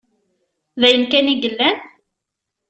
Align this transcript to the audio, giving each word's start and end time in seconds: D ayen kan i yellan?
D 0.79 0.81
ayen 0.87 1.03
kan 1.11 1.31
i 1.33 1.35
yellan? 1.35 1.77